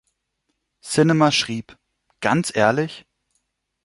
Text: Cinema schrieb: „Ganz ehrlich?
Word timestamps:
Cinema 0.81 1.31
schrieb: 1.31 1.77
„Ganz 2.21 2.51
ehrlich? 2.55 3.05